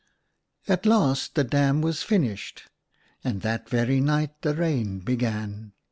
"At 0.67 0.87
last 0.87 1.35
the 1.35 1.43
dam 1.43 1.83
was 1.83 2.01
finished, 2.01 2.63
and 3.23 3.41
that 3.41 3.69
very 3.69 3.99
night 4.01 4.31
the 4.41 4.55
rain 4.55 4.97
began. 4.97 5.73